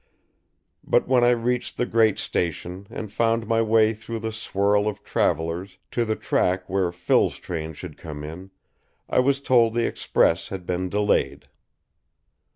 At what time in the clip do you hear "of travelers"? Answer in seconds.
4.87-5.77